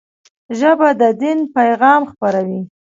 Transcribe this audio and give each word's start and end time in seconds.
ژبه 0.59 0.89
د 0.99 1.01
دین 1.21 1.39
پيغام 1.55 2.01
خپروي 2.11 2.61